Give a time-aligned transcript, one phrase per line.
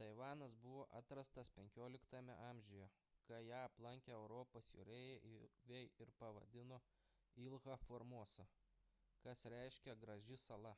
[0.00, 1.80] taivanas buvo atrastas xv
[2.50, 2.88] amžiuje
[3.30, 6.78] kai ją aplankė europos jūreiviai ir pavadino
[7.46, 8.46] ilha formosa
[9.26, 10.72] kas reiškia graži sala